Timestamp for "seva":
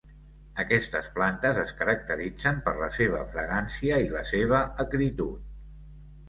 2.97-3.21, 4.31-4.65